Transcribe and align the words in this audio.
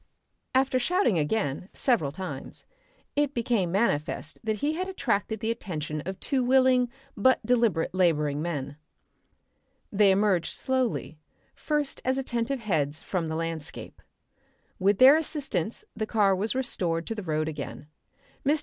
After 0.55 0.79
shouting 0.79 1.19
again, 1.19 1.69
several 1.73 2.11
times, 2.11 2.65
it 3.15 3.35
became 3.35 3.71
manifest 3.71 4.39
that 4.43 4.55
he 4.55 4.73
had 4.73 4.89
attracted 4.89 5.41
the 5.41 5.51
attention 5.51 6.01
of 6.07 6.19
two 6.19 6.43
willing 6.43 6.89
but 7.15 7.45
deliberate 7.45 7.93
labouring 7.93 8.41
men. 8.41 8.77
They 9.91 10.09
emerged 10.09 10.53
slowly, 10.53 11.19
first 11.53 12.01
as 12.03 12.17
attentive 12.17 12.61
heads, 12.61 13.03
from 13.03 13.27
the 13.27 13.35
landscape. 13.35 14.01
With 14.79 14.97
their 14.97 15.17
assistance 15.17 15.83
the 15.95 16.07
car 16.07 16.35
was 16.35 16.55
restored 16.55 17.05
to 17.05 17.13
the 17.13 17.21
road 17.21 17.47
again. 17.47 17.85
Mr. 18.43 18.59